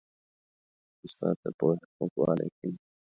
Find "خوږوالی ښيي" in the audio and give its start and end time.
1.93-2.71